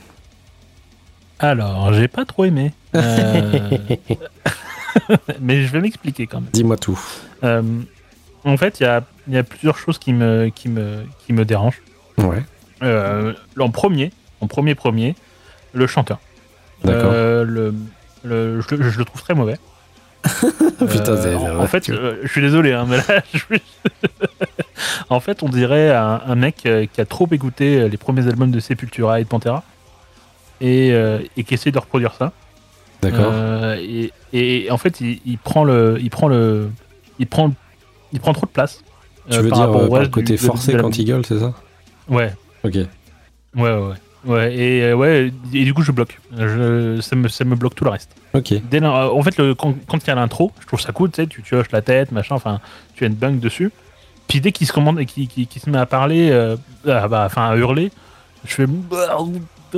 [1.39, 2.73] Alors, j'ai pas trop aimé.
[2.95, 3.79] Euh,
[5.41, 6.51] Mais je vais m'expliquer quand même.
[6.53, 6.99] Dis-moi tout.
[7.45, 7.63] Euh,
[8.45, 11.33] en fait, il y a, il y a plusieurs choses qui me, qui me, qui
[11.33, 11.83] me dérangent.
[12.19, 12.43] Ouais,
[12.83, 15.15] Euh, en premier, en premier premier,
[15.75, 16.19] le chanteur.
[16.85, 17.13] D'accord.
[17.13, 17.75] Le,
[18.25, 19.59] le- je, le- je le trouve très mauvais.
[20.25, 23.59] Putain, c'est- en, en fait, je suis désolé, hein, mais là, je-
[25.11, 26.57] en fait, on dirait un, un mec
[26.93, 29.63] qui a trop écouté les premiers albums de Sepultura et de Pantera
[30.61, 32.33] et, euh, et qui essaie de reproduire ça.
[33.03, 33.31] D'accord.
[33.33, 36.71] Euh, et, et en fait, il, il prend le, il prend le,
[37.19, 37.53] il prend,
[38.13, 38.83] il prend trop de place.
[39.29, 40.83] tu euh, veux par dire rapport au par le côté du- de- forcé de la
[40.83, 41.53] quand il gueule, c'est ça?
[42.09, 42.33] Ouais,
[42.65, 42.75] Ok.
[42.75, 42.87] ouais,
[43.57, 43.81] ouais,
[44.25, 44.55] ouais.
[44.57, 46.19] Et euh, ouais, et du coup je bloque.
[46.37, 48.11] Je, ça, me, ça me bloque tout le reste.
[48.35, 48.55] Ok.
[48.71, 51.17] Dès en fait, le, quand, quand il y a l'intro, je trouve ça cool, tu
[51.23, 52.61] sais, tu, tu hoches la tête, machin, enfin,
[52.95, 53.71] tu as une bunk dessus.
[54.29, 56.57] Puis dès qu'il se commande et qu'il qu'il se met à parler, euh,
[56.89, 57.93] ah, bah, enfin à hurler,
[58.45, 58.67] je fais.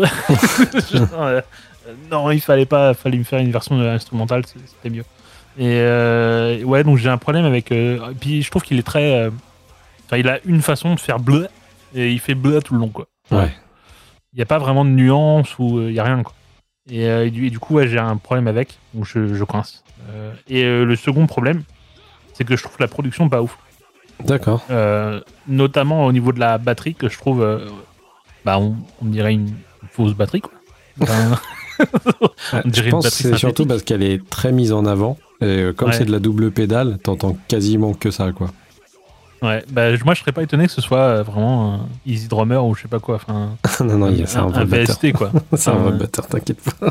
[1.13, 1.41] Euh,
[2.11, 5.05] non, il fallait pas, fallait me faire une version instrumentale, c'était mieux.
[5.59, 7.73] Et euh, ouais, donc j'ai un problème avec.
[7.73, 9.15] euh, puis je trouve qu'il est très.
[9.23, 9.31] euh,
[10.07, 11.49] Enfin, il a une façon de faire bleu
[11.95, 13.07] et il fait bleu tout le long, quoi.
[13.31, 13.51] Ouais.
[14.33, 16.35] Il n'y a pas vraiment de nuance ou il n'y a rien, quoi.
[16.91, 19.45] Et, euh, et du, et du coup, ouais, j'ai un problème avec, donc je, je
[19.45, 19.85] coince.
[20.11, 21.63] Euh, et euh, le second problème,
[22.35, 23.59] c'est que je trouve la production pas ouf.
[24.25, 24.63] D'accord.
[24.71, 27.69] Euh, notamment au niveau de la batterie, que je trouve, euh,
[28.47, 29.53] bah, on, on dirait une
[29.93, 30.53] fausse batterie, quoi.
[31.01, 31.39] Enfin,
[32.65, 35.17] On dirait je pense c'est surtout parce qu'elle est très mise en avant.
[35.41, 35.95] Et euh, comme Ouais.
[35.95, 38.49] c'est de la double pédale, t'entends quasiment que ça, quoi.
[39.43, 42.65] ouais, bah, moi, je serais pas étonné que ce soit euh, vraiment un Easy Drummer
[42.65, 43.51] ou je sais pas quoi, enfin,
[43.85, 44.65] non, non, il y a- un, un.
[44.65, 45.31] VST, quoi.
[45.57, 46.87] C'est un vrai batteur, t'inquiète pas.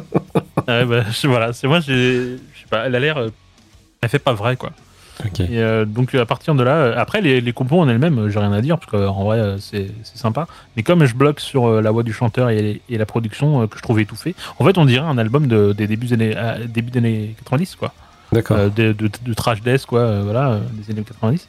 [0.67, 3.29] Ouais, bah, je- voilà, c'est moi, j'ai, je sais pas, elle a l'air, euh,
[4.01, 4.69] elle fait pas vrai, quoi.
[5.39, 8.29] Et euh, donc à partir de là, euh, après les, les compos en elles-mêmes, euh,
[8.29, 10.47] j'ai rien à dire parce qu'en vrai c'est sympa.
[10.75, 13.81] Mais comme je bloque sur la voix du chanteur et, et la production que je
[13.83, 16.35] trouve étouffée, en fait on dirait un album de, des débuts des années,
[16.67, 17.93] début des années 90 quoi,
[18.31, 18.57] D'accord.
[18.57, 21.47] Euh, de, de, de trash death quoi, voilà, des années 90.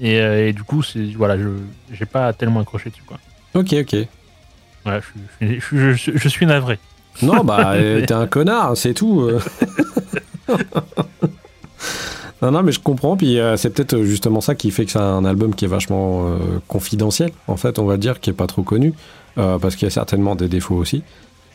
[0.00, 1.48] Et, et du coup c'est voilà, je
[1.92, 3.18] j'ai pas tellement accroché dessus quoi.
[3.54, 3.96] Ok, ok.
[4.84, 5.06] Voilà, je,
[5.46, 6.78] suis- je, je, je suis navré.
[7.22, 7.74] Non, bah,
[8.06, 9.30] t'es un connard, c'est tout.
[12.42, 13.16] non, non, mais je comprends.
[13.16, 15.68] Puis euh, c'est peut-être euh, justement ça qui fait que c'est un album qui est
[15.68, 18.92] vachement euh, confidentiel, en fait, on va dire, qui est pas trop connu.
[19.38, 21.02] euh, parce qu'il y a certainement des défauts aussi.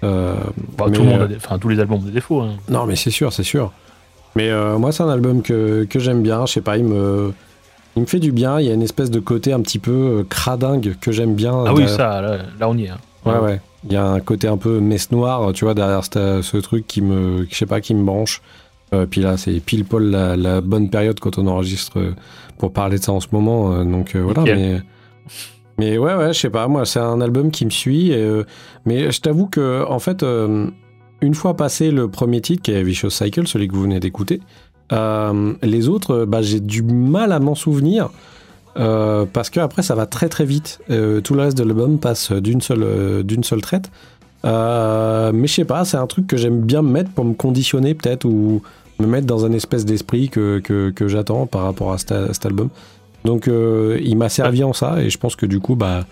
[0.02, 0.36] Bah,
[0.88, 2.41] mais, tout le monde, a des- enfin tous les albums ont des défauts.
[2.41, 2.54] hein.
[2.69, 3.71] Non, mais c'est sûr, c'est sûr.
[4.36, 6.45] Mais moi, c'est un album que, que j'aime bien.
[6.45, 7.34] Je sais pas, il me,
[7.95, 8.60] il me fait du bien.
[8.60, 11.63] Il y a une espèce de côté un petit peu cradingue que j'aime bien.
[11.65, 12.89] Ah oui ça, là, là, on y est.
[12.89, 12.97] hein.
[13.26, 13.62] Ouais, ouais.
[13.86, 16.86] Il y a un côté un peu messe noire, tu vois, derrière ce, ce truc
[16.88, 18.41] qui me, je sais pas, qui me branche.
[18.93, 22.12] Euh, puis là, c'est pile poil la, la bonne période quand on enregistre euh,
[22.58, 23.73] pour parler de ça en ce moment.
[23.73, 24.82] euh, donc voilà, mais.
[25.80, 28.12] Mais ouais, ouais, je sais pas, moi, c'est un album qui me suit.
[28.12, 28.41] et,
[28.86, 30.26] mais je t'avoue que, en fait,
[31.21, 34.41] une fois passé le premier titre, qui est Vicious Cycle, celui que vous venez d'écouter,
[34.91, 38.10] les autres, bah, j'ai du mal à m'en souvenir.
[38.73, 40.80] parce que après ça va très très vite.
[40.88, 43.91] Tout le reste de l'album passe d'une seule, d'une seule traite.
[44.45, 47.34] Euh, mais je sais pas, c'est un truc que j'aime bien me mettre pour me
[47.34, 48.62] conditionner peut-être ou
[49.00, 52.34] me mettre dans un espèce d'esprit que, que, que j'attends par rapport à cet, à
[52.34, 52.69] cet album.
[53.26, 56.06] Donc euh, il m'a servi en ça et je pense que du coup bah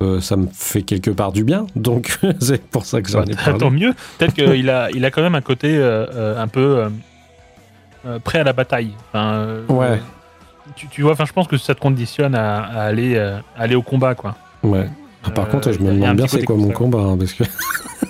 [0.00, 1.66] euh, ça me fait quelque part du bien.
[1.76, 3.70] Donc c'est pour ça que j'en ai Tant parlé.
[3.70, 3.94] mieux.
[4.18, 6.84] Peut-être qu'il a, il a quand même un côté un peu
[8.24, 8.90] prêt à la bataille.
[9.08, 10.00] Enfin, Ouais.
[10.76, 13.74] Tu, tu vois, enfin, je pense que ça te conditionne à, à aller, euh, aller
[13.74, 14.36] au combat, quoi.
[14.62, 14.88] Ouais.
[15.24, 16.74] Ah, par contre, je me il demande bien c'est quoi mon ça.
[16.74, 17.44] combat hein, parce que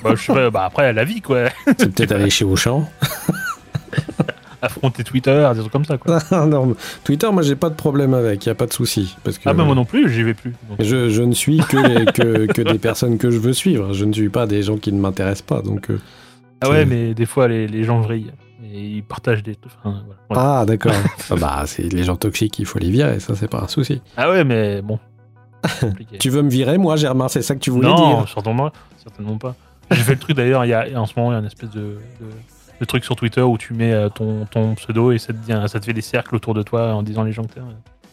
[0.03, 1.45] Bah, je sais pas, bah, après, la vie, quoi.
[1.79, 2.89] c'est peut-être aller chez Auchan.
[4.65, 6.21] Affronter Twitter, des trucs comme ça, quoi.
[6.47, 9.49] non, Twitter, moi j'ai pas de problème avec, y a pas de souci parce que
[9.49, 10.53] Ah, bah, moi non plus, j'y vais plus.
[10.69, 13.93] Donc, Je, je ne suis que, les- que, que des personnes que je veux suivre.
[13.93, 15.63] Je ne suis pas des gens qui ne m'intéressent pas.
[15.63, 15.99] Donc, euh,
[16.61, 18.31] ah ouais, mais des fois, les, les gens vrillent.
[18.73, 19.57] Et ils partagent des.
[19.67, 20.21] Enfin, voilà.
[20.31, 20.61] Voilà.
[20.61, 20.93] Ah, d'accord.
[21.31, 23.19] Ah bah, c'est les gens toxiques, il faut les virer.
[23.19, 24.01] Ça, c'est pas un souci.
[24.17, 25.01] Ah ouais, mais bon.
[26.19, 27.29] Tu veux me virer, moi, Germain?
[27.29, 28.71] C'est ça que tu voulais non, dire certainement,
[29.03, 29.55] certainement pas.
[29.91, 31.47] J'ai fait le truc d'ailleurs, il y a, en ce moment, il y a une
[31.47, 31.81] espèce de,
[32.21, 32.27] de,
[32.81, 35.53] de truc sur Twitter où tu mets euh, ton, ton pseudo et ça te, dit,
[35.69, 37.61] ça te fait des cercles autour de toi en disant les gens que t'es.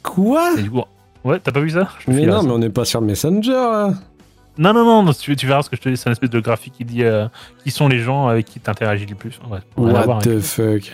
[0.04, 0.52] Quoi?
[0.58, 0.84] Et du coup,
[1.24, 1.88] ouais, t'as pas vu ça?
[2.06, 2.48] Je Mais non, ça.
[2.48, 3.94] mais on n'est pas sur Messenger, là.
[4.58, 5.96] Non, non, non, non, tu, tu verras ce que je te dis.
[5.96, 7.28] C'est un espèce de graphique qui dit euh,
[7.64, 9.40] qui sont les gens avec qui tu interagis le plus.
[9.50, 10.92] Ouais, What avec- the fuck?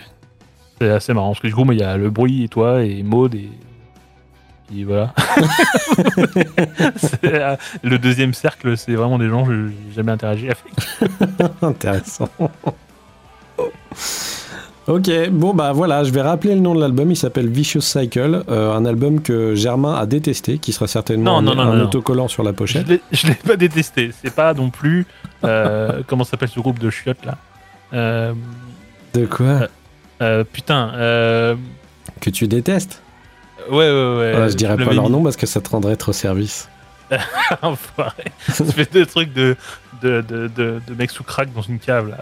[0.80, 2.82] C'est assez marrant parce que du coup, moi, il y a le bruit et toi
[2.84, 3.48] et Maud et.
[4.68, 5.12] Puis voilà.
[7.24, 11.52] Euh, le deuxième cercle, c'est vraiment des gens que j'ai jamais interagi avec.
[11.62, 12.28] Intéressant.
[14.86, 18.44] Ok, bon bah voilà, je vais rappeler le nom de l'album, il s'appelle Vicious Cycle,
[18.48, 21.72] euh, un album que Germain a détesté, qui sera certainement Non, un, non, non, un
[21.72, 21.84] non, non.
[21.86, 22.86] autocollant sur la pochette.
[23.10, 24.12] je l'ai pas détesté.
[24.22, 25.06] C'est pas non plus.
[25.44, 27.36] euh, comment s'appelle ce groupe de chiottes là
[27.92, 28.32] Euh,
[29.14, 29.68] De quoi?
[30.52, 30.92] Putain.
[32.20, 33.02] Que tu détestes
[33.70, 34.30] ouais, ouais, ouais.
[34.32, 36.68] Voilà, Je dirais pas leur nom parce que ça te rendrait trop service.
[37.62, 38.24] Enfoiré.
[38.46, 39.56] Tu fais des trucs de,
[40.02, 42.18] de, de, de, de mecs sous crack dans une cave là.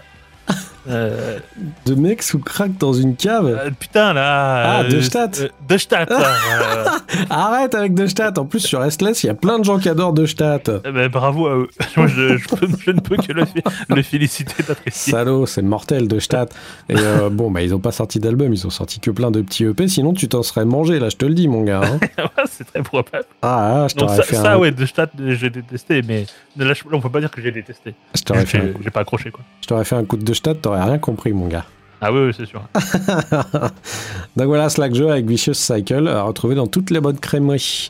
[0.87, 1.39] Euh,
[1.85, 4.23] De mecs sous crack dans une cave euh, putain là.
[4.65, 5.39] Ah, euh, de Stadt.
[5.41, 6.11] euh, De Stadt.
[6.11, 6.85] euh,
[7.29, 9.89] Arrête avec De Stadt En plus, sur Restless, il y a plein de gens qui
[9.89, 10.69] adorent De Stadt.
[10.85, 11.67] eh ben, bravo à eux.
[11.97, 13.43] Moi, je, je peux- je ne peux que le,
[13.89, 15.11] le féliciter d'apprécier.
[15.13, 16.53] Salaud, c'est mortel De Stadt.
[16.89, 16.95] Et
[17.31, 19.87] bon, bah ils ont pas sorti d'album, ils ont sorti que plein de petits EP,
[19.87, 21.81] sinon tu t'en serais mangé, là, je te le dis, mon gars.
[21.83, 22.27] hein.
[22.51, 23.25] c'est très probable.
[23.41, 24.57] Ah, ah, je t'aurais fait, ça, un...
[24.57, 26.25] ouais, de Stadt, j'ai détesté, mais
[26.57, 27.95] là, on peut pas dire que j'ai détesté.
[28.15, 28.91] je t'aurais fait, J'ai un...
[28.91, 29.41] pas accroché quoi.
[29.61, 31.65] je t'aurais fait un coup de De Stadt, t'aurais rien compris, mon gars.
[32.01, 32.61] Ah oui, oui, c'est sûr.
[34.35, 37.89] Donc voilà, Slack Joe avec Vicious Cycle, à retrouver dans toutes les bonnes crèmeries.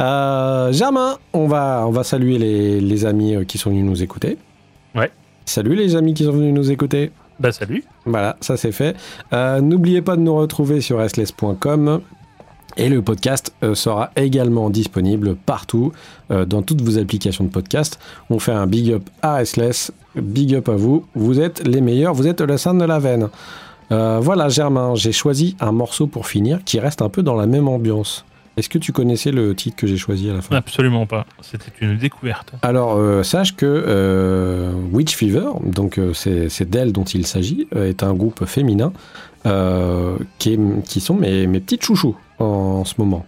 [0.00, 4.02] Euh, Germain, on va, on va saluer les, les amis euh, qui sont venus nous
[4.02, 4.36] écouter.
[4.94, 5.10] Ouais.
[5.44, 7.12] Salut les amis qui sont venus nous écouter.
[7.38, 7.84] Bah salut.
[8.04, 8.96] Voilà, ça c'est fait.
[9.32, 12.00] Euh, N'oubliez pas de nous retrouver sur restless.com.
[12.78, 15.92] Et le podcast euh, sera également disponible partout,
[16.30, 17.98] euh, dans toutes vos applications de podcast.
[18.28, 21.06] On fait un big up à Restless, big up à vous.
[21.14, 23.28] Vous êtes les meilleurs, vous êtes le sein de la veine.
[23.92, 27.46] Euh, voilà, Germain, j'ai choisi un morceau pour finir qui reste un peu dans la
[27.46, 28.24] même ambiance.
[28.58, 30.56] Est-ce que tu connaissais le titre que j'ai choisi à la fin?
[30.56, 31.24] Absolument pas.
[31.42, 32.52] C'était une découverte.
[32.62, 37.68] alors, euh, sache que euh, Witch Fever, donc euh, c'est c'est d'elle dont il s'agit,
[37.76, 38.92] est un groupe féminin
[40.38, 43.24] qui, est- qui sont mes, mes petites chouchous en, ce moment.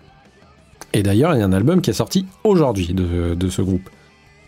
[0.93, 3.89] Et d'ailleurs, il y a un album qui est sorti aujourd'hui de, ce groupe.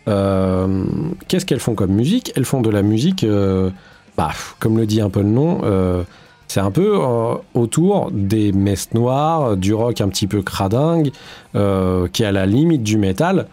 [0.09, 0.85] Euh,
[1.29, 2.33] Qu'est-ce qu'elles font comme musique?
[2.37, 3.71] Elles font de la musique, euh,
[4.17, 6.03] bah, comme le dit un peu le nom, euh,
[6.49, 6.99] c'est un peu
[7.55, 11.13] autour des messes noires, du rock un petit peu cradingue,
[11.53, 13.47] qui est à la limite du métal.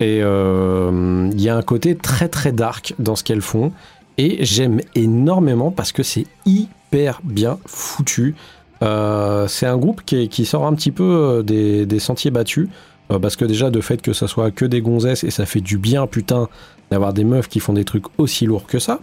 [0.00, 3.72] Et il y a un côté très très dark dans ce qu'elles font.
[4.18, 8.34] Et j'aime énormément parce que c'est hyper bien foutu.
[8.82, 12.30] Euh, c'est un groupe qui, est- qui sort un petit peu euh, des, des sentiers
[12.30, 12.68] battus.
[13.10, 15.60] Euh, parce que déjà, de fait que ça soit que des gonzesses et ça fait
[15.60, 16.48] du bien, putain,
[16.90, 19.00] d'avoir des meufs qui font des trucs aussi lourds que ça.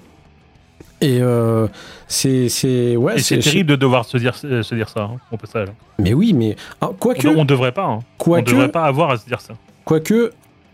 [1.01, 1.67] Et euh,
[2.07, 2.49] c'est.
[2.49, 5.69] c'est- Ouais, Et c'est terrible de devoir se dire, se dire ça, hein, au passage.
[5.97, 6.55] Mais oui, mais.
[6.81, 7.27] ah, On, Quoique.
[7.27, 7.85] on devrait pas.
[7.85, 7.99] hein.
[7.99, 8.49] On Quoique.
[8.51, 9.53] devrait pas avoir à se dire ça.
[9.85, 10.31] Quoique,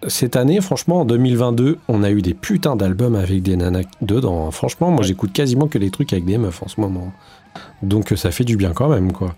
[0.07, 4.49] cette année, franchement, en 2022, on a eu des putains d'albums avec des nanas dedans.
[4.51, 7.11] Franchement, moi, j'écoute quasiment que des trucs avec des meufs en ce moment.
[7.83, 9.35] Donc, ça fait du bien quand même, quoi.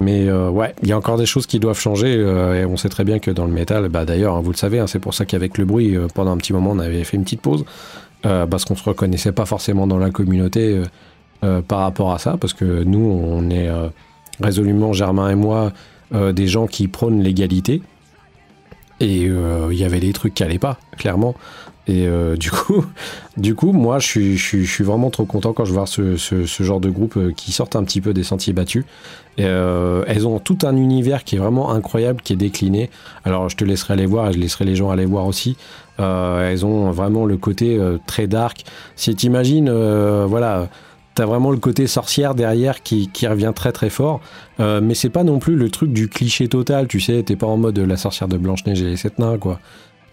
[0.00, 2.14] Mais euh, ouais, il y a encore des choses qui doivent changer.
[2.16, 4.56] euh, et on sait très bien que dans le métal, bah, d'ailleurs, hein, vous le
[4.56, 7.04] savez, hein, c'est pour ça qu'avec le bruit, euh, pendant un petit moment, on avait
[7.04, 7.64] fait une petite pause.
[8.22, 10.82] parce qu'on se reconnaissait pas forcément dans la communauté
[11.68, 12.36] par rapport à ça.
[12.36, 13.70] Parce que nous, on est
[14.40, 15.72] résolument, Germain et moi,
[16.12, 17.82] des gens qui prônent l'égalité.
[18.98, 21.36] Et il y avait des trucs qui allaient pas, clairement.
[21.86, 22.84] Et euh, du coup,
[23.36, 25.86] du coup, moi, je suis, je suis, je suis vraiment trop content quand je vois
[25.86, 28.84] ce, ce, ce genre de groupe euh, qui sortent un petit peu des sentiers battus.
[29.38, 32.90] Euh, elles ont tout un univers qui est vraiment incroyable, qui est décliné.
[33.24, 35.56] Alors, je te laisserai aller voir et je laisserai les gens aller voir aussi.
[36.00, 38.64] Euh, elles ont vraiment le côté euh, très dark.
[38.96, 40.68] Si t'imagines, euh, voilà,
[41.14, 44.20] t'as vraiment le côté sorcière derrière qui, qui revient très très fort.
[44.60, 47.46] Euh, mais c'est pas non plus le truc du cliché total, tu sais, t'es pas
[47.46, 49.60] en mode la sorcière de Blanche-Neige et les sept nains, quoi.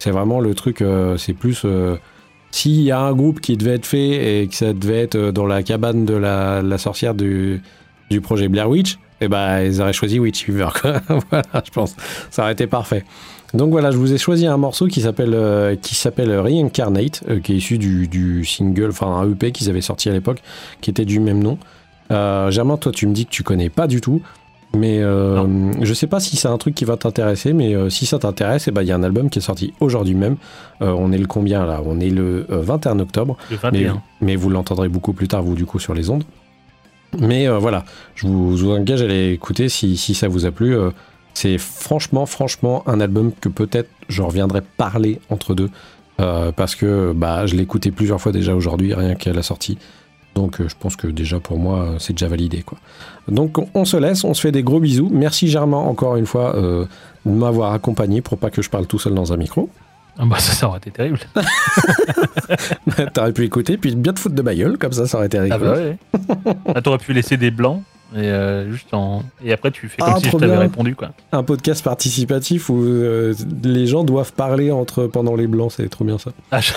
[0.03, 1.61] C'est vraiment le truc, euh, c'est plus.
[1.63, 1.95] euh,
[2.51, 5.31] S'il y a un groupe qui devait être fait et que ça devait être euh,
[5.31, 7.61] dans la cabane de la, sorcière du,
[8.21, 10.99] projet Blair Witch, eh ben, ils auraient choisi Witch Fever, quoi.
[11.29, 11.95] voilà, je pense.
[12.31, 13.05] Ça aurait été parfait.
[13.53, 17.57] Donc voilà, je vous ai choisi un morceau qui s'appelle qui s'appelle Reincarnate, qui est
[17.57, 20.41] issu du, du single, enfin un EP qu'ils avaient sorti à l'époque,
[20.81, 21.57] qui était du même nom.
[22.11, 24.21] Euh, Germain, toi, tu me dis que tu connais pas du tout.
[24.75, 28.07] Mais euh, je sais pas si c'est un truc qui va t'intéresser, mais euh, si
[28.07, 30.37] ça t'intéresse, eh ben, il y a un album qui est sorti aujourd'hui même.
[30.81, 31.81] Euh, on est le combien là?
[31.85, 34.01] On est le euh, 21 octobre, Le mais, 21.
[34.21, 36.23] mais vous l'entendrez beaucoup plus tard, vous, du coup, sur les ondes.
[37.19, 40.45] Mais euh, voilà, je vous, je vous engage à aller écouter si, si ça vous
[40.47, 40.75] a plu.
[40.75, 40.89] Euh,
[41.35, 45.69] c'est franchement, franchement un album que peut-être je reviendrai parler entre deux.
[46.19, 49.77] euh, parce que bah, je l'ai écouté plusieurs fois déjà aujourd'hui, rien qu'à la sortie.
[50.35, 52.63] Donc euh, je pense que déjà pour moi, euh, c'est déjà validé.
[52.63, 52.77] Quoi.
[53.27, 55.09] Donc on, se laisse, on se fait des gros bisous.
[55.11, 56.85] Merci Germain encore une fois euh,
[57.25, 59.69] de m'avoir accompagné pour pas que je parle tout seul dans un micro.
[60.19, 61.19] Ah bah ça, ça aurait été terrible.
[63.13, 65.37] T'aurais pu écouter, puis bien te foutre de ma gueule, comme ça, ça aurait été
[65.39, 65.71] Ah rigolo.
[65.71, 65.97] bah ouais.
[66.75, 67.81] Là, t'aurais pu laisser des blancs
[68.15, 71.09] et euh, juste en et après tu fais comme Ah, si je t'avais répondu quoi.
[71.31, 76.05] Un podcast participatif où euh, les gens doivent parler entre pendant les blancs, c'est trop
[76.05, 76.31] bien ça.
[76.51, 76.73] Ah, je-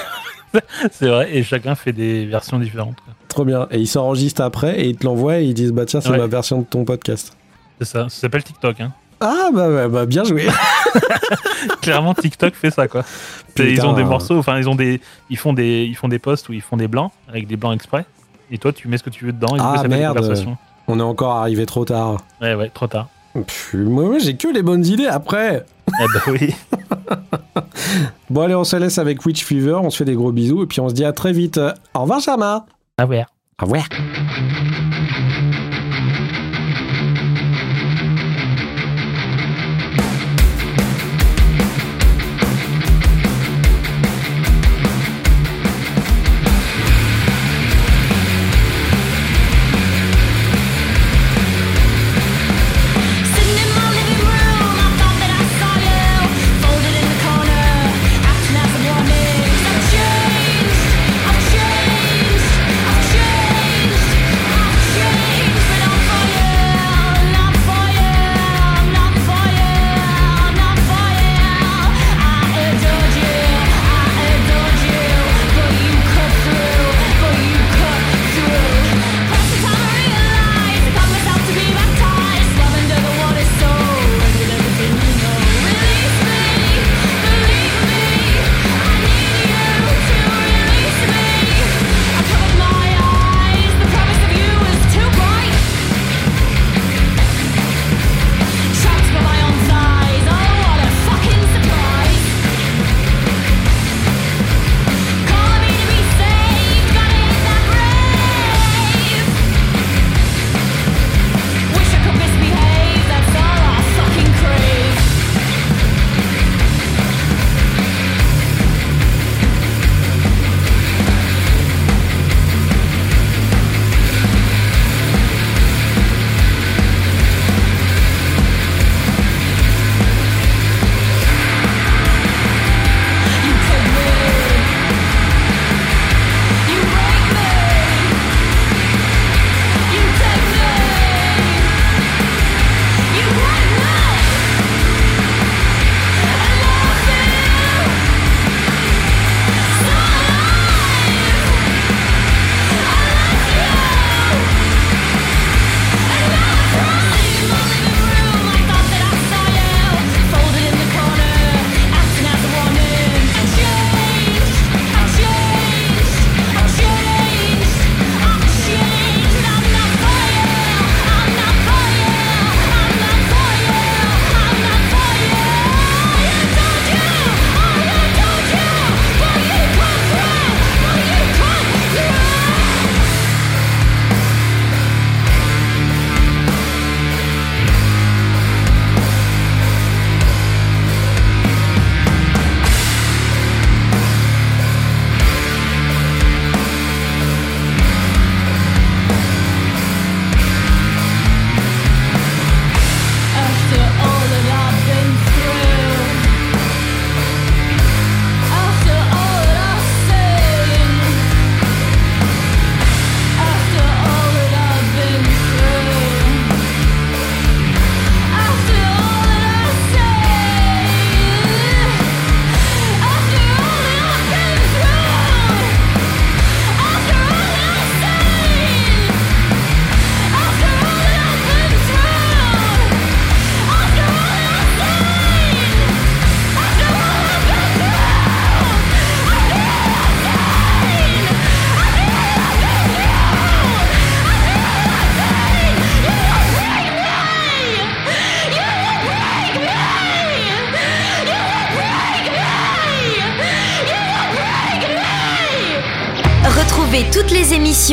[0.90, 2.96] c'est vrai et chacun fait des versions différentes.
[3.04, 3.14] quoi.
[3.28, 3.66] Trop bien.
[3.70, 6.18] Et ils s'enregistrent après et ils te l'envoient et ils disent bah tiens c'est Ouais.
[6.18, 7.36] ma version de ton podcast.
[7.80, 8.08] C'est ça.
[8.08, 8.80] Ça s'appelle TikTok.
[8.80, 8.92] Hein.
[9.20, 10.46] Ah bah, bah, bah, bien joué.
[11.82, 13.02] Clairement TikTok fait ça quoi.
[13.58, 15.00] Ils ont des morceaux, enfin ils ont des,
[15.30, 17.74] ils font des, ils font des posts où ils font des blancs avec des blancs
[17.74, 18.04] exprès.
[18.50, 20.18] Et toi tu mets ce que tu veux dedans et Ah, coup, ça merde.
[20.88, 22.18] On est encore arrivé trop tard.
[22.40, 23.08] Ouais ouais trop tard.
[23.42, 25.64] Pff, moi, j'ai que les bonnes idées après.
[25.88, 26.54] Eh bah oui.
[28.30, 30.66] Bon allez on se laisse avec Witch Fever, on se fait des gros bisous et
[30.66, 31.60] puis on se dit à très vite.
[31.94, 32.64] Au revoir Germain.
[32.98, 33.24] Ah ouais.
[33.62, 33.84] Au revoir.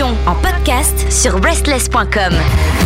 [0.02, 2.83] En podcast sur restless.com.